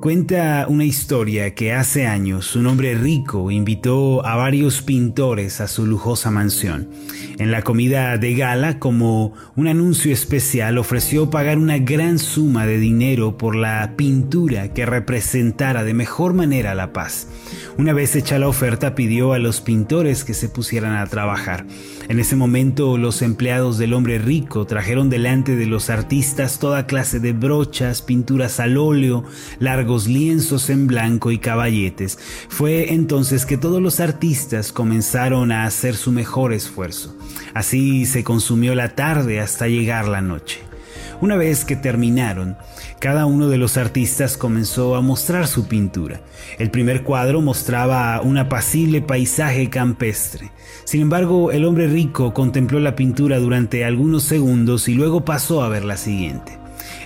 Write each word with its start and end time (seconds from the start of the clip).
Cuenta 0.00 0.66
una 0.68 0.84
historia 0.84 1.54
que 1.54 1.72
hace 1.72 2.06
años 2.06 2.54
un 2.54 2.66
hombre 2.66 2.94
rico 2.94 3.50
invitó 3.50 4.24
a 4.24 4.36
varios 4.36 4.82
pintores 4.82 5.60
a 5.60 5.68
su 5.68 5.86
lujosa 5.86 6.30
mansión. 6.30 6.90
En 7.38 7.50
la 7.50 7.62
comida 7.62 8.16
de 8.18 8.34
gala, 8.34 8.78
como 8.78 9.32
un 9.56 9.68
anuncio 9.68 10.12
especial, 10.12 10.78
ofreció 10.78 11.30
pagar 11.30 11.58
una 11.58 11.78
gran 11.78 12.18
suma 12.18 12.66
de 12.66 12.78
dinero 12.78 13.38
por 13.38 13.56
la 13.56 13.94
pintura 13.96 14.72
que 14.74 14.86
representara 14.86 15.82
de 15.82 15.94
mejor 15.94 16.34
manera 16.34 16.74
la 16.74 16.92
paz. 16.92 17.28
Una 17.78 17.92
vez 17.92 18.16
hecha 18.16 18.38
la 18.38 18.48
oferta, 18.48 18.94
pidió 18.94 19.34
a 19.34 19.38
los 19.38 19.60
pintores 19.60 20.24
que 20.24 20.32
se 20.32 20.48
pusieran 20.48 20.96
a 20.96 21.06
trabajar. 21.08 21.66
En 22.08 22.18
ese 22.18 22.34
momento, 22.34 22.96
los 22.96 23.20
empleados 23.20 23.76
del 23.76 23.92
hombre 23.92 24.18
rico 24.18 24.64
trajeron 24.64 25.10
delante 25.10 25.56
de 25.56 25.66
los 25.66 25.90
artistas 25.90 26.58
toda 26.58 26.86
clase 26.86 27.20
de 27.20 27.34
brochas, 27.34 28.00
pinturas 28.00 28.60
al 28.60 28.78
óleo, 28.78 29.24
largos 29.58 30.06
lienzos 30.06 30.70
en 30.70 30.86
blanco 30.86 31.30
y 31.30 31.38
caballetes. 31.38 32.18
Fue 32.48 32.94
entonces 32.94 33.44
que 33.44 33.58
todos 33.58 33.82
los 33.82 34.00
artistas 34.00 34.72
comenzaron 34.72 35.52
a 35.52 35.64
hacer 35.64 35.96
su 35.96 36.12
mejor 36.12 36.54
esfuerzo. 36.54 37.14
Así 37.52 38.06
se 38.06 38.24
consumió 38.24 38.74
la 38.74 38.94
tarde 38.94 39.38
hasta 39.40 39.68
llegar 39.68 40.08
la 40.08 40.22
noche. 40.22 40.60
Una 41.22 41.36
vez 41.36 41.64
que 41.64 41.76
terminaron, 41.76 42.58
cada 42.98 43.24
uno 43.24 43.48
de 43.48 43.56
los 43.56 43.78
artistas 43.78 44.36
comenzó 44.36 44.96
a 44.96 45.00
mostrar 45.00 45.46
su 45.46 45.66
pintura. 45.66 46.20
El 46.58 46.70
primer 46.70 47.04
cuadro 47.04 47.40
mostraba 47.40 48.20
un 48.20 48.36
apacible 48.36 49.00
paisaje 49.00 49.70
campestre. 49.70 50.50
Sin 50.84 51.00
embargo, 51.00 51.52
el 51.52 51.64
hombre 51.64 51.86
rico 51.86 52.34
contempló 52.34 52.80
la 52.80 52.96
pintura 52.96 53.38
durante 53.38 53.86
algunos 53.86 54.24
segundos 54.24 54.88
y 54.88 54.94
luego 54.94 55.24
pasó 55.24 55.62
a 55.62 55.70
ver 55.70 55.84
la 55.84 55.96
siguiente. 55.96 56.58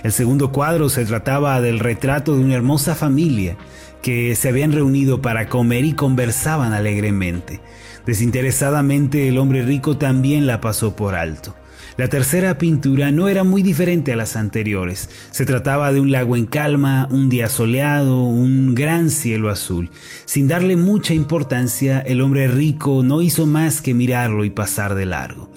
El 0.03 0.11
segundo 0.11 0.51
cuadro 0.51 0.89
se 0.89 1.05
trataba 1.05 1.61
del 1.61 1.79
retrato 1.79 2.35
de 2.35 2.43
una 2.43 2.55
hermosa 2.55 2.95
familia 2.95 3.55
que 4.01 4.35
se 4.35 4.49
habían 4.49 4.73
reunido 4.73 5.21
para 5.21 5.47
comer 5.47 5.85
y 5.85 5.93
conversaban 5.93 6.73
alegremente. 6.73 7.61
Desinteresadamente 8.05 9.29
el 9.29 9.37
hombre 9.37 9.61
rico 9.61 9.97
también 9.97 10.47
la 10.47 10.59
pasó 10.59 10.97
por 10.97 11.15
alto. 11.15 11.55
La 11.97 12.07
tercera 12.07 12.57
pintura 12.57 13.11
no 13.11 13.27
era 13.27 13.43
muy 13.43 13.61
diferente 13.61 14.13
a 14.13 14.15
las 14.15 14.35
anteriores. 14.35 15.09
Se 15.31 15.45
trataba 15.45 15.91
de 15.91 15.99
un 15.99 16.11
lago 16.11 16.35
en 16.35 16.45
calma, 16.45 17.07
un 17.11 17.29
día 17.29 17.49
soleado, 17.49 18.23
un 18.23 18.75
gran 18.75 19.09
cielo 19.09 19.49
azul. 19.49 19.89
Sin 20.25 20.47
darle 20.47 20.75
mucha 20.75 21.13
importancia, 21.13 21.99
el 21.99 22.21
hombre 22.21 22.47
rico 22.47 23.03
no 23.03 23.21
hizo 23.21 23.45
más 23.45 23.81
que 23.81 23.93
mirarlo 23.93 24.45
y 24.45 24.49
pasar 24.49 24.95
de 24.95 25.05
largo. 25.05 25.49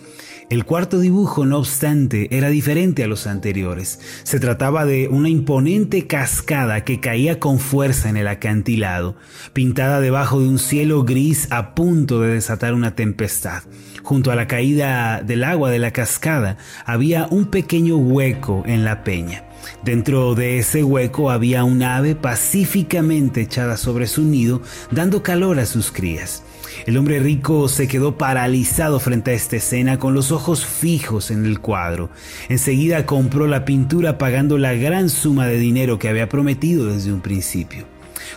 El 0.51 0.67
cuarto 0.67 1.01
dibujo, 1.01 1.47
no 1.47 1.59
obstante, 1.59 2.29
era 2.37 2.51
diferente 2.51 3.03
a 3.03 3.07
los 3.07 3.27
anteriores. 3.27 3.99
Se 4.25 4.39
trataba 4.39 4.85
de 4.85 5.09
una 5.09 5.31
imponente 5.31 6.07
cascada 6.07 6.85
que 6.85 7.01
caía 7.01 7.41
con 7.41 7.59
fuerza 7.59 8.11
en 8.11 8.19
el 8.19 8.29
acantilado, 8.29 9.17
pintada 9.55 10.01
debajo 10.01 10.41
de 10.41 10.49
un 10.49 10.59
cielo 10.59 11.05
gris 11.05 11.49
a 11.51 11.75
punto 11.75 12.21
de 12.21 12.35
desatar 12.35 12.75
una 12.75 12.95
tempestad. 12.95 13.63
Junto 14.03 14.31
a 14.31 14.35
la 14.35 14.47
caída 14.47 15.23
del 15.23 15.45
agua 15.45 15.71
de 15.71 15.79
la 15.79 15.93
cascada 15.93 16.59
había 16.85 17.27
un 17.31 17.47
pequeño 17.47 17.97
hueco 17.97 18.65
en 18.67 18.85
la 18.85 19.03
peña. 19.03 19.45
Dentro 19.83 20.35
de 20.35 20.59
ese 20.59 20.85
hueco 20.85 21.31
había 21.31 21.65
un 21.65 21.83
ave 21.83 22.15
pacíficamente 22.15 23.41
echada 23.41 23.79
sobre 23.79 24.07
su 24.07 24.23
nido, 24.23 24.61
dando 24.91 25.23
calor 25.23 25.59
a 25.59 25.65
sus 25.65 25.91
crías. 25.91 26.43
El 26.87 26.97
hombre 26.97 27.19
rico 27.21 27.69
se 27.69 27.89
quedó 27.89 28.19
paralizado 28.19 29.01
frente 29.01 29.31
a 29.31 29.35
esta 29.35 29.57
escena 29.57 29.99
con 29.99 30.15
los 30.15 30.33
ojos 30.33 30.65
fijos 30.65 31.31
en 31.31 31.45
el 31.47 31.61
cuadro. 31.61 32.11
Enseguida 32.49 33.07
compró 33.07 33.47
la 33.47 33.65
pintura 33.65 34.19
pagando 34.19 34.59
la 34.59 34.75
gran 34.75 35.11
suma 35.11 35.47
de 35.47 35.59
dinero 35.59 35.99
que 35.99 36.09
había 36.09 36.29
prometido 36.29 36.87
desde 36.87 37.13
un 37.13 37.21
principio. 37.21 37.87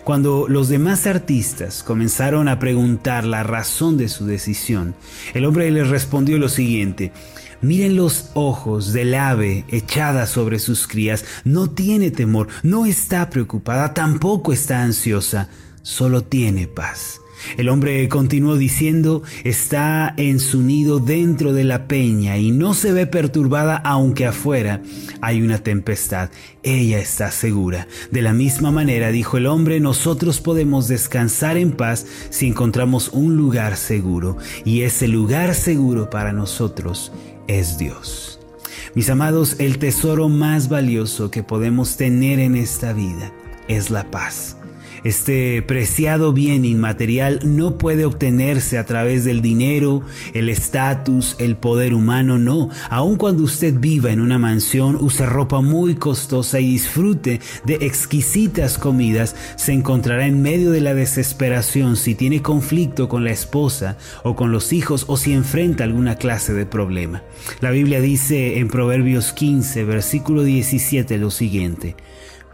Cuando 0.04 0.48
los 0.48 0.70
demás 0.70 1.08
artistas 1.08 1.84
comenzaron 1.84 2.48
a 2.48 2.60
preguntar 2.60 3.26
la 3.26 3.44
razón 3.44 3.98
de 3.98 4.10
su 4.10 4.26
decisión, 4.26 4.96
el 5.34 5.46
hombre 5.46 5.70
les 5.72 5.90
respondió 5.90 6.38
lo 6.38 6.50
siguiente, 6.50 7.12
Miren 7.60 7.96
los 7.96 8.30
ojos 8.36 8.94
del 8.94 9.16
ave 9.16 9.66
echada 9.70 10.28
sobre 10.28 10.60
sus 10.60 10.88
crías. 10.88 11.26
No 11.44 11.72
tiene 11.72 12.12
temor, 12.12 12.50
no 12.62 12.86
está 12.86 13.32
preocupada, 13.32 13.96
tampoco 13.96 14.54
está 14.54 14.84
ansiosa, 14.84 15.50
solo 15.82 16.24
tiene 16.24 16.68
paz. 16.68 17.20
El 17.58 17.70
hombre 17.70 18.08
continuó 18.10 18.58
diciendo, 18.58 19.24
está 19.44 20.14
en 20.18 20.40
su 20.40 20.62
nido 20.62 21.00
dentro 21.00 21.54
de 21.54 21.64
la 21.64 21.88
peña 21.88 22.38
y 22.38 22.52
no 22.52 22.74
se 22.74 22.92
ve 22.94 23.08
perturbada 23.08 23.78
aunque 23.78 24.26
afuera 24.26 24.82
hay 25.22 25.42
una 25.42 25.60
tempestad. 25.60 26.30
Ella 26.64 27.00
está 27.00 27.32
segura. 27.32 27.88
De 28.12 28.22
la 28.22 28.34
misma 28.34 28.72
manera, 28.72 29.12
dijo 29.12 29.38
el 29.38 29.48
hombre, 29.48 29.80
nosotros 29.80 30.42
podemos 30.42 30.88
descansar 30.88 31.58
en 31.58 31.72
paz 31.72 32.06
si 32.30 32.48
encontramos 32.48 33.10
un 33.14 33.38
lugar 33.38 33.78
seguro. 33.78 34.38
Y 34.66 34.82
ese 34.82 35.08
lugar 35.08 35.56
seguro 35.56 36.10
para 36.10 36.34
nosotros 36.34 37.12
es 37.48 37.78
Dios. 37.78 38.40
Mis 38.96 39.10
amados, 39.10 39.56
el 39.60 39.78
tesoro 39.78 40.28
más 40.30 40.70
valioso 40.70 41.30
que 41.30 41.44
podemos 41.44 41.98
tener 41.98 42.40
en 42.40 42.56
esta 42.56 42.94
vida 42.94 43.32
es 43.68 43.90
la 43.90 44.10
paz. 44.10 44.57
Este 45.08 45.62
preciado 45.62 46.34
bien 46.34 46.66
inmaterial 46.66 47.40
no 47.46 47.78
puede 47.78 48.04
obtenerse 48.04 48.78
a 48.78 48.86
través 48.86 49.24
del 49.24 49.42
dinero, 49.42 50.02
el 50.34 50.50
estatus, 50.50 51.38
el 51.40 51.56
poder 51.56 51.94
humano, 51.94 52.38
no. 52.38 52.70
Aun 52.90 53.16
cuando 53.16 53.44
usted 53.44 53.74
viva 53.80 54.12
en 54.12 54.20
una 54.20 54.38
mansión, 54.38 54.98
use 55.00 55.26
ropa 55.26 55.62
muy 55.62 55.96
costosa 55.96 56.60
y 56.60 56.72
disfrute 56.72 57.40
de 57.64 57.76
exquisitas 57.76 58.78
comidas, 58.78 59.38
se 59.56 59.72
encontrará 59.72 60.28
en 60.28 60.42
medio 60.42 60.72
de 60.72 60.82
la 60.82 60.94
desesperación 60.94 61.96
si 61.96 62.14
tiene 62.14 62.42
conflicto 62.42 63.08
con 63.08 63.24
la 63.24 63.32
esposa 63.32 63.98
o 64.26 64.36
con 64.36 64.52
los 64.52 64.74
hijos 64.74 65.06
o 65.08 65.16
si 65.16 65.32
enfrenta 65.32 65.86
alguna 65.86 66.18
clase 66.18 66.52
de 66.52 66.66
problema. 66.66 67.24
La 67.62 67.72
Biblia 67.72 68.02
dice 68.02 68.60
en 68.60 68.68
Proverbios 68.68 69.32
15, 69.32 69.86
versículo 69.86 70.44
17 70.44 71.18
lo 71.18 71.32
siguiente. 71.32 71.96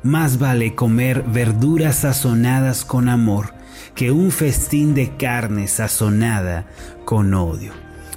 Más 0.03 0.37
vale 0.37 0.75
comer 0.75 1.23
verduras 1.23 1.99
sazonadas 1.99 2.83
con 2.83 3.07
amor 3.07 3.53
que 3.95 4.11
un 4.11 4.31
festín 4.31 4.93
de 4.93 5.15
carne 5.15 5.67
sazonada 5.67 6.67
con 7.05 7.33
odio. 7.33 7.71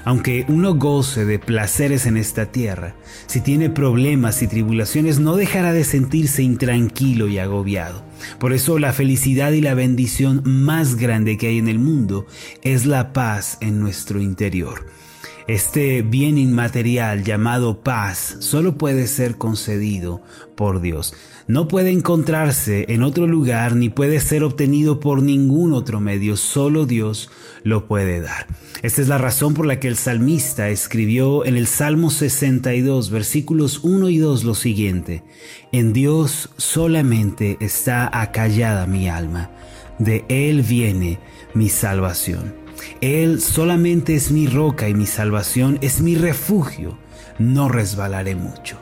Aunque 0.04 0.44
uno 0.48 0.75
goce 0.75 1.25
de 1.25 1.38
placeres 1.38 2.06
en 2.06 2.16
esta 2.16 2.46
tierra, 2.46 2.96
si 3.26 3.41
tiene 3.41 3.70
problemas 3.70 4.42
y 4.42 4.48
tribulaciones 4.48 5.20
no 5.20 5.36
dejará 5.36 5.72
de 5.72 5.84
sentirse 5.84 6.42
intranquilo 6.42 7.28
y 7.28 7.38
agobiado. 7.38 8.04
Por 8.41 8.52
eso 8.52 8.80
la 8.80 8.92
felicidad 8.92 9.52
y 9.52 9.60
la 9.60 9.75
bendición 9.75 10.42
más 10.44 10.96
grande 10.96 11.36
que 11.38 11.48
hay 11.48 11.58
en 11.58 11.69
el 11.69 11.78
mundo 11.78 12.26
es 12.62 12.86
la 12.86 13.12
paz 13.12 13.58
en 13.60 13.78
nuestro 13.78 14.20
interior. 14.20 14.86
Este 15.48 16.02
bien 16.02 16.38
inmaterial 16.38 17.22
llamado 17.22 17.80
paz 17.80 18.36
solo 18.40 18.76
puede 18.76 19.06
ser 19.06 19.36
concedido 19.36 20.20
por 20.56 20.80
Dios. 20.80 21.14
No 21.46 21.68
puede 21.68 21.90
encontrarse 21.90 22.86
en 22.88 23.04
otro 23.04 23.28
lugar 23.28 23.76
ni 23.76 23.88
puede 23.88 24.18
ser 24.18 24.42
obtenido 24.42 24.98
por 24.98 25.22
ningún 25.22 25.72
otro 25.72 26.00
medio. 26.00 26.36
Solo 26.36 26.84
Dios 26.84 27.30
lo 27.62 27.86
puede 27.86 28.20
dar. 28.20 28.48
Esta 28.82 29.02
es 29.02 29.06
la 29.06 29.18
razón 29.18 29.54
por 29.54 29.66
la 29.66 29.78
que 29.78 29.86
el 29.86 29.96
salmista 29.96 30.68
escribió 30.68 31.44
en 31.44 31.56
el 31.56 31.68
Salmo 31.68 32.10
62, 32.10 33.10
versículos 33.10 33.84
1 33.84 34.08
y 34.08 34.18
2 34.18 34.42
lo 34.42 34.56
siguiente. 34.56 35.22
En 35.70 35.92
Dios 35.92 36.50
solamente 36.56 37.56
está 37.60 38.10
acallada 38.20 38.88
mi 38.88 39.08
alma. 39.08 39.52
De 40.00 40.24
Él 40.28 40.62
viene 40.62 41.20
mi 41.54 41.68
salvación. 41.68 42.66
Él 43.00 43.41
solamente 43.41 44.14
es 44.14 44.31
mi 44.31 44.47
roca 44.47 44.88
y 44.88 44.94
mi 44.94 45.06
salvación, 45.06 45.78
es 45.81 46.00
mi 46.00 46.14
refugio. 46.14 46.98
No 47.38 47.69
resbalaré 47.69 48.34
mucho. 48.34 48.78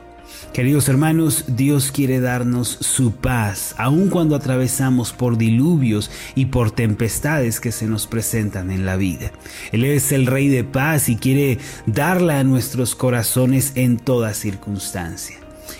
Queridos 0.53 0.87
hermanos, 0.87 1.43
Dios 1.47 1.91
quiere 1.91 2.21
darnos 2.21 2.69
su 2.69 3.11
paz, 3.11 3.75
aun 3.77 4.09
cuando 4.09 4.37
atravesamos 4.37 5.11
por 5.11 5.37
diluvios 5.37 6.09
y 6.33 6.45
por 6.45 6.71
tempestades 6.71 7.59
que 7.59 7.73
se 7.73 7.87
nos 7.87 8.07
presentan 8.07 8.71
en 8.71 8.85
la 8.85 8.95
vida. 8.95 9.33
Él 9.73 9.83
es 9.83 10.13
el 10.13 10.27
Rey 10.27 10.47
de 10.47 10.63
paz 10.63 11.09
y 11.09 11.17
quiere 11.17 11.57
darla 11.85 12.39
a 12.39 12.45
nuestros 12.45 12.95
corazones 12.95 13.73
en 13.75 13.97
toda 13.97 14.33
circunstancia. 14.33 15.35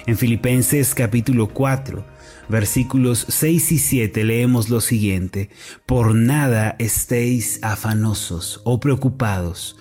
En 0.07 0.17
Filipenses 0.17 0.93
capítulo 0.93 1.47
4, 1.47 2.03
versículos 2.49 3.25
6 3.29 3.71
y 3.71 3.79
7 3.79 4.23
leemos 4.23 4.69
lo 4.69 4.81
siguiente, 4.81 5.49
Por 5.85 6.15
nada 6.15 6.75
estéis 6.79 7.59
afanosos 7.61 8.61
o 8.63 8.79
preocupados, 8.79 9.77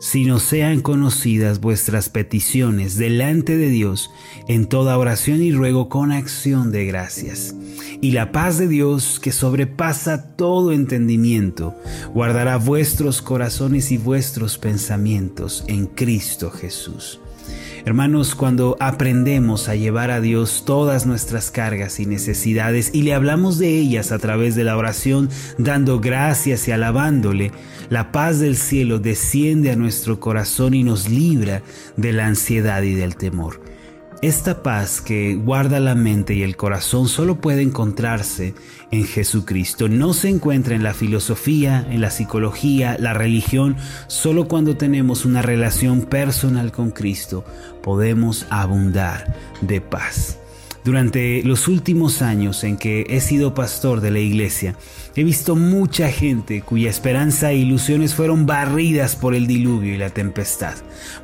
sino 0.00 0.38
sean 0.38 0.80
conocidas 0.80 1.60
vuestras 1.60 2.08
peticiones 2.08 2.96
delante 2.96 3.56
de 3.56 3.68
Dios 3.68 4.10
en 4.46 4.66
toda 4.66 4.96
oración 4.96 5.42
y 5.42 5.52
ruego 5.52 5.88
con 5.88 6.12
acción 6.12 6.70
de 6.70 6.86
gracias. 6.86 7.54
Y 8.00 8.12
la 8.12 8.30
paz 8.30 8.58
de 8.58 8.68
Dios, 8.68 9.18
que 9.20 9.32
sobrepasa 9.32 10.36
todo 10.36 10.72
entendimiento, 10.72 11.74
guardará 12.14 12.56
vuestros 12.56 13.22
corazones 13.22 13.90
y 13.90 13.98
vuestros 13.98 14.56
pensamientos 14.56 15.64
en 15.66 15.86
Cristo 15.86 16.50
Jesús. 16.50 17.20
Hermanos, 17.88 18.34
cuando 18.34 18.76
aprendemos 18.80 19.70
a 19.70 19.74
llevar 19.74 20.10
a 20.10 20.20
Dios 20.20 20.64
todas 20.66 21.06
nuestras 21.06 21.50
cargas 21.50 22.00
y 22.00 22.04
necesidades 22.04 22.90
y 22.92 23.00
le 23.00 23.14
hablamos 23.14 23.58
de 23.58 23.78
ellas 23.78 24.12
a 24.12 24.18
través 24.18 24.54
de 24.54 24.62
la 24.62 24.76
oración, 24.76 25.30
dando 25.56 25.98
gracias 25.98 26.68
y 26.68 26.72
alabándole, 26.72 27.50
la 27.88 28.12
paz 28.12 28.40
del 28.40 28.58
cielo 28.58 28.98
desciende 28.98 29.70
a 29.70 29.76
nuestro 29.76 30.20
corazón 30.20 30.74
y 30.74 30.84
nos 30.84 31.08
libra 31.08 31.62
de 31.96 32.12
la 32.12 32.26
ansiedad 32.26 32.82
y 32.82 32.92
del 32.92 33.16
temor. 33.16 33.62
Esta 34.20 34.64
paz 34.64 35.00
que 35.00 35.36
guarda 35.36 35.78
la 35.78 35.94
mente 35.94 36.34
y 36.34 36.42
el 36.42 36.56
corazón 36.56 37.06
solo 37.06 37.40
puede 37.40 37.62
encontrarse 37.62 38.52
en 38.90 39.04
Jesucristo. 39.04 39.88
No 39.88 40.12
se 40.12 40.28
encuentra 40.28 40.74
en 40.74 40.82
la 40.82 40.92
filosofía, 40.92 41.86
en 41.88 42.00
la 42.00 42.10
psicología, 42.10 42.96
la 42.98 43.14
religión. 43.14 43.76
Solo 44.08 44.48
cuando 44.48 44.76
tenemos 44.76 45.24
una 45.24 45.40
relación 45.40 46.02
personal 46.02 46.72
con 46.72 46.90
Cristo 46.90 47.44
podemos 47.80 48.44
abundar 48.50 49.36
de 49.60 49.80
paz. 49.80 50.40
Durante 50.88 51.42
los 51.44 51.68
últimos 51.68 52.22
años 52.22 52.64
en 52.64 52.78
que 52.78 53.04
he 53.10 53.20
sido 53.20 53.52
pastor 53.52 54.00
de 54.00 54.10
la 54.10 54.20
iglesia, 54.20 54.74
he 55.16 55.22
visto 55.22 55.54
mucha 55.54 56.10
gente 56.10 56.62
cuya 56.62 56.88
esperanza 56.88 57.52
e 57.52 57.58
ilusiones 57.58 58.14
fueron 58.14 58.46
barridas 58.46 59.14
por 59.14 59.34
el 59.34 59.46
diluvio 59.46 59.92
y 59.92 59.98
la 59.98 60.08
tempestad. 60.08 60.76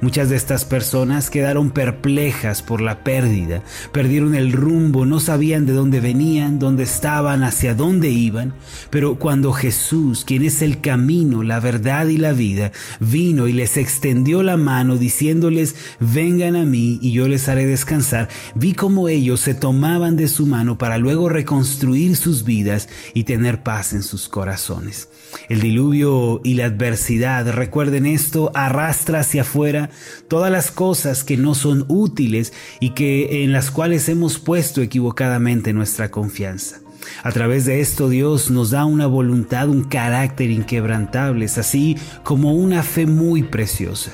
Muchas 0.03 0.29
de 0.29 0.37
estas 0.37 0.67
personas 0.67 1.31
quedaron 1.31 1.71
perplejas 1.71 2.61
por 2.61 2.83
la 2.83 3.05
pérdida, 3.05 3.63
perdieron 3.91 4.35
el 4.35 4.53
rumbo, 4.53 5.07
no 5.07 5.19
sabían 5.19 5.65
de 5.65 5.73
dónde 5.73 6.01
venían, 6.01 6.59
dónde 6.59 6.83
estaban, 6.83 7.43
hacia 7.43 7.75
dónde 7.75 8.11
iban. 8.11 8.53
Pero 8.91 9.19
cuando 9.19 9.53
Jesús, 9.53 10.27
quien 10.27 10.43
es 10.43 10.61
el 10.61 10.83
camino, 10.83 11.43
la 11.43 11.59
verdad 11.59 12.09
y 12.09 12.19
la 12.19 12.35
vida, 12.35 12.71
vino 13.01 13.49
y 13.49 13.55
les 13.55 13.79
extendió 13.79 14.43
la 14.43 14.59
mano 14.59 14.99
diciéndoles, 14.99 15.75
vengan 16.01 16.55
a 16.55 16.67
mí 16.67 16.99
y 17.01 17.13
yo 17.13 17.29
les 17.29 17.49
haré 17.49 17.65
descansar, 17.65 18.29
vi 18.55 18.75
cómo 18.75 19.09
ellos 19.09 19.41
se 19.41 19.54
tomaban 19.55 20.17
de 20.17 20.29
su 20.29 20.47
mano 20.47 20.79
para 20.79 20.99
luego 20.99 21.29
reconstruir 21.29 22.17
sus 22.17 22.45
vidas 22.45 22.89
y 23.15 23.25
tener 23.25 23.63
paz 23.63 23.93
en 23.93 24.03
sus 24.03 24.29
corazones. 24.29 25.09
El 25.49 25.61
diluvio 25.61 26.41
y 26.45 26.55
la 26.55 26.67
adversidad, 26.67 27.51
recuerden 27.53 28.07
esto, 28.07 28.51
arrastra 28.55 29.21
hacia 29.21 29.43
afuera 29.43 29.91
todas 30.29 30.51
las 30.51 30.71
cosas 30.71 31.25
que 31.25 31.37
no 31.37 31.55
son 31.55 31.85
útiles 31.89 32.53
y 32.81 32.91
que 32.91 33.45
en 33.45 33.53
las 33.53 33.71
cuales 33.71 34.09
hemos 34.09 34.39
puesto 34.39 34.83
equivocadamente 34.83 35.73
nuestra 35.73 36.11
confianza. 36.11 36.84
A 37.23 37.33
través 37.33 37.65
de 37.65 37.81
esto 37.81 38.09
Dios 38.09 38.51
nos 38.51 38.71
da 38.71 38.85
una 38.85 39.07
voluntad, 39.07 39.69
un 39.69 39.85
carácter 39.85 40.51
inquebrantables, 40.51 41.59
así 41.59 41.97
como 42.23 42.55
una 42.55 42.83
fe 42.83 43.07
muy 43.07 43.43
preciosa. 43.43 44.13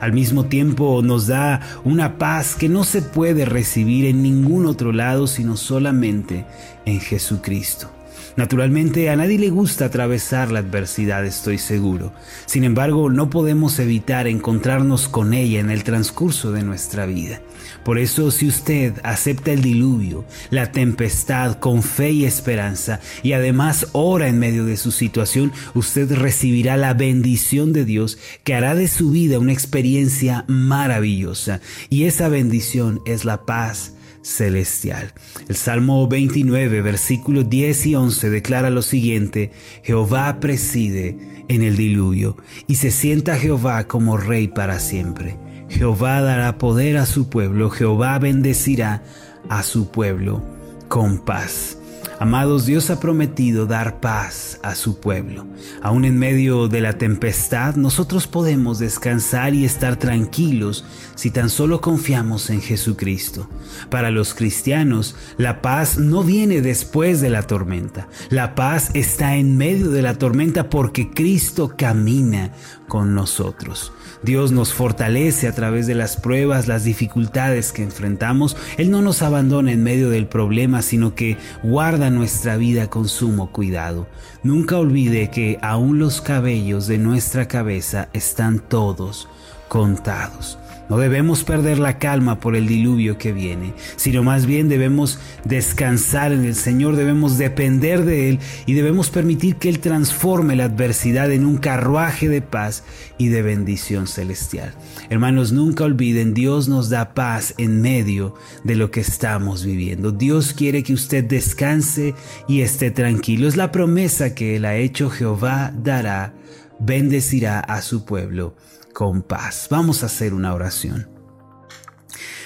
Al 0.00 0.12
mismo 0.12 0.46
tiempo 0.46 1.00
nos 1.02 1.28
da 1.28 1.60
una 1.84 2.18
paz 2.18 2.54
que 2.56 2.68
no 2.68 2.84
se 2.84 3.02
puede 3.02 3.44
recibir 3.44 4.06
en 4.06 4.22
ningún 4.22 4.66
otro 4.66 4.92
lado 4.92 5.26
sino 5.26 5.56
solamente 5.56 6.44
en 6.84 7.00
Jesucristo. 7.00 8.01
Naturalmente 8.36 9.10
a 9.10 9.16
nadie 9.16 9.38
le 9.38 9.50
gusta 9.50 9.84
atravesar 9.84 10.50
la 10.50 10.60
adversidad, 10.60 11.26
estoy 11.26 11.58
seguro. 11.58 12.12
Sin 12.46 12.64
embargo, 12.64 13.10
no 13.10 13.28
podemos 13.28 13.78
evitar 13.78 14.26
encontrarnos 14.26 15.08
con 15.08 15.34
ella 15.34 15.60
en 15.60 15.70
el 15.70 15.84
transcurso 15.84 16.50
de 16.50 16.62
nuestra 16.62 17.04
vida. 17.04 17.40
Por 17.84 17.98
eso, 17.98 18.30
si 18.30 18.48
usted 18.48 18.94
acepta 19.02 19.52
el 19.52 19.60
diluvio, 19.60 20.24
la 20.50 20.72
tempestad 20.72 21.58
con 21.58 21.82
fe 21.82 22.10
y 22.10 22.24
esperanza, 22.24 23.00
y 23.22 23.32
además 23.32 23.88
ora 23.92 24.28
en 24.28 24.38
medio 24.38 24.64
de 24.64 24.78
su 24.78 24.92
situación, 24.92 25.52
usted 25.74 26.10
recibirá 26.12 26.76
la 26.76 26.94
bendición 26.94 27.72
de 27.72 27.84
Dios 27.84 28.18
que 28.44 28.54
hará 28.54 28.74
de 28.74 28.88
su 28.88 29.10
vida 29.10 29.38
una 29.38 29.52
experiencia 29.52 30.44
maravillosa. 30.48 31.60
Y 31.90 32.04
esa 32.04 32.28
bendición 32.28 33.02
es 33.04 33.24
la 33.26 33.44
paz 33.44 33.92
celestial. 34.22 35.12
El 35.48 35.56
Salmo 35.56 36.08
29, 36.08 36.80
versículos 36.82 37.48
10 37.48 37.86
y 37.86 37.94
11 37.94 38.30
declara 38.30 38.70
lo 38.70 38.82
siguiente, 38.82 39.52
Jehová 39.82 40.40
preside 40.40 41.16
en 41.48 41.62
el 41.62 41.76
diluvio 41.76 42.36
y 42.66 42.76
se 42.76 42.90
sienta 42.90 43.36
Jehová 43.36 43.84
como 43.88 44.16
rey 44.16 44.48
para 44.48 44.78
siempre. 44.78 45.36
Jehová 45.68 46.20
dará 46.20 46.58
poder 46.58 46.98
a 46.98 47.06
su 47.06 47.28
pueblo, 47.28 47.70
Jehová 47.70 48.18
bendecirá 48.18 49.02
a 49.48 49.62
su 49.62 49.90
pueblo 49.90 50.42
con 50.88 51.18
paz. 51.24 51.78
Amados, 52.22 52.66
Dios 52.66 52.88
ha 52.90 53.00
prometido 53.00 53.66
dar 53.66 53.98
paz 53.98 54.60
a 54.62 54.76
su 54.76 55.00
pueblo. 55.00 55.44
Aún 55.82 56.04
en 56.04 56.20
medio 56.20 56.68
de 56.68 56.80
la 56.80 56.92
tempestad, 56.92 57.74
nosotros 57.74 58.28
podemos 58.28 58.78
descansar 58.78 59.54
y 59.54 59.64
estar 59.64 59.96
tranquilos 59.96 60.84
si 61.16 61.32
tan 61.32 61.50
solo 61.50 61.80
confiamos 61.80 62.48
en 62.50 62.60
Jesucristo. 62.60 63.50
Para 63.90 64.12
los 64.12 64.34
cristianos, 64.34 65.16
la 65.36 65.62
paz 65.62 65.98
no 65.98 66.22
viene 66.22 66.60
después 66.60 67.20
de 67.20 67.30
la 67.30 67.42
tormenta. 67.42 68.06
La 68.30 68.54
paz 68.54 68.92
está 68.94 69.34
en 69.34 69.56
medio 69.56 69.90
de 69.90 70.02
la 70.02 70.14
tormenta 70.14 70.70
porque 70.70 71.10
Cristo 71.10 71.74
camina 71.76 72.52
con 72.86 73.16
nosotros. 73.16 73.92
Dios 74.22 74.52
nos 74.52 74.72
fortalece 74.72 75.48
a 75.48 75.54
través 75.54 75.88
de 75.88 75.96
las 75.96 76.16
pruebas, 76.16 76.68
las 76.68 76.84
dificultades 76.84 77.72
que 77.72 77.82
enfrentamos. 77.82 78.56
Él 78.76 78.90
no 78.90 79.02
nos 79.02 79.22
abandona 79.22 79.72
en 79.72 79.82
medio 79.82 80.10
del 80.10 80.26
problema, 80.26 80.82
sino 80.82 81.14
que 81.14 81.36
guarda 81.64 82.10
nuestra 82.14 82.56
vida 82.56 82.88
con 82.88 83.08
sumo 83.08 83.50
cuidado. 83.50 84.06
Nunca 84.42 84.78
olvide 84.78 85.30
que 85.30 85.58
aún 85.62 85.98
los 85.98 86.20
cabellos 86.20 86.86
de 86.86 86.98
nuestra 86.98 87.48
cabeza 87.48 88.08
están 88.12 88.60
todos 88.60 89.28
contados. 89.68 90.58
No 90.88 90.98
debemos 90.98 91.44
perder 91.44 91.78
la 91.78 91.98
calma 91.98 92.40
por 92.40 92.56
el 92.56 92.66
diluvio 92.66 93.16
que 93.16 93.32
viene, 93.32 93.74
sino 93.96 94.22
más 94.22 94.46
bien 94.46 94.68
debemos 94.68 95.18
descansar 95.44 96.32
en 96.32 96.44
el 96.44 96.54
Señor, 96.54 96.96
debemos 96.96 97.38
depender 97.38 98.04
de 98.04 98.28
Él 98.28 98.40
y 98.66 98.74
debemos 98.74 99.10
permitir 99.10 99.56
que 99.56 99.68
Él 99.68 99.78
transforme 99.78 100.56
la 100.56 100.64
adversidad 100.64 101.30
en 101.32 101.46
un 101.46 101.56
carruaje 101.56 102.28
de 102.28 102.42
paz 102.42 102.84
y 103.16 103.28
de 103.28 103.42
bendición 103.42 104.06
celestial. 104.06 104.74
Hermanos, 105.08 105.52
nunca 105.52 105.84
olviden, 105.84 106.34
Dios 106.34 106.68
nos 106.68 106.90
da 106.90 107.14
paz 107.14 107.54
en 107.58 107.80
medio 107.80 108.34
de 108.64 108.76
lo 108.76 108.90
que 108.90 109.00
estamos 109.00 109.64
viviendo. 109.64 110.12
Dios 110.12 110.52
quiere 110.52 110.82
que 110.82 110.94
usted 110.94 111.24
descanse 111.24 112.14
y 112.48 112.60
esté 112.60 112.90
tranquilo. 112.90 113.48
Es 113.48 113.56
la 113.56 113.72
promesa 113.72 114.34
que 114.34 114.56
Él 114.56 114.64
ha 114.64 114.76
hecho, 114.76 115.10
Jehová 115.10 115.72
dará, 115.74 116.34
bendecirá 116.80 117.60
a 117.60 117.82
su 117.82 118.04
pueblo 118.04 118.56
con 118.92 119.22
paz. 119.22 119.68
Vamos 119.70 120.02
a 120.02 120.06
hacer 120.06 120.34
una 120.34 120.54
oración. 120.54 121.08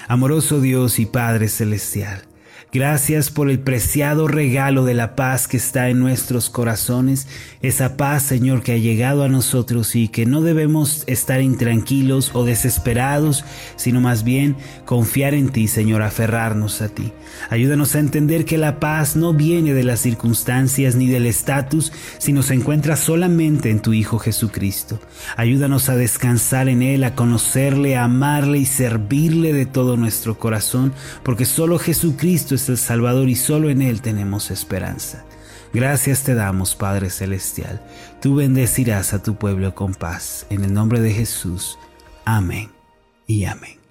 Amoroso 0.09 0.61
Dios 0.61 0.99
y 0.99 1.07
Padre 1.07 1.49
Celestial, 1.49 2.23
Gracias 2.73 3.31
por 3.31 3.49
el 3.49 3.61
preciado 3.61 4.27
regalo 4.27 4.85
de 4.85 4.93
la 4.93 5.15
paz 5.15 5.47
que 5.47 5.57
está 5.57 5.89
en 5.89 6.01
nuestros 6.01 6.51
corazones, 6.51 7.29
esa 7.63 7.97
paz, 7.97 8.25
Señor, 8.25 8.63
que 8.63 8.73
ha 8.73 8.77
llegado 8.77 9.23
a 9.23 9.29
nosotros 9.29 9.95
y 9.95 10.09
que 10.09 10.27
no 10.27 10.43
debemos 10.43 11.05
estar 11.07 11.41
intranquilos 11.41 12.33
o 12.35 12.45
desesperados, 12.45 13.45
sino 13.77 14.01
más 14.01 14.25
bien 14.25 14.57
confiar 14.85 15.33
en 15.33 15.51
ti, 15.51 15.69
Señor, 15.69 16.03
aferrarnos 16.03 16.83
a 16.83 16.89
ti. 16.89 17.13
Ayúdanos 17.51 17.95
a 17.95 18.01
entender 18.01 18.45
que 18.45 18.59
la 18.59 18.81
paz 18.81 19.17
no 19.17 19.33
viene 19.33 19.73
de 19.73 19.85
las 19.85 20.01
circunstancias 20.01 20.97
ni 20.97 21.07
del 21.07 21.27
estatus, 21.27 21.93
sino 22.19 22.43
se 22.43 22.55
encuentra 22.55 22.97
solamente 22.97 23.71
en 23.71 23.81
tu 23.81 23.93
Hijo 23.93 24.19
Jesucristo. 24.19 24.99
Ayúdanos 25.37 25.89
a 25.89 25.97
descansar 25.97 26.69
en 26.69 26.83
Él, 26.83 27.05
a 27.05 27.15
conocerle, 27.15 27.97
a 27.97 28.05
amarle 28.05 28.59
y 28.59 28.67
servirle 28.67 29.53
de 29.53 29.67
todo 29.67 29.97
nuestro 29.97 30.39
corazón, 30.39 30.93
porque 31.23 31.47
solo 31.47 31.79
Jesucristo 31.79 32.57
el 32.69 32.79
Salvador 32.79 33.29
y 33.29 33.37
solo 33.37 33.71
en 33.71 33.83
Él 33.83 34.01
tenemos 34.03 34.51
esperanza. 34.51 35.25
Gracias 35.73 36.23
te 36.23 36.35
damos, 36.35 36.75
Padre 36.75 37.11
Celestial. 37.11 37.83
Tú 38.21 38.37
bendecirás 38.37 39.13
a 39.13 39.23
tu 39.23 39.37
pueblo 39.37 39.75
con 39.75 39.95
paz. 39.95 40.47
En 40.51 40.65
el 40.65 40.73
nombre 40.73 41.01
de 41.01 41.13
Jesús. 41.13 41.79
Amén 42.25 42.71
y 43.27 43.45
amén. 43.45 43.86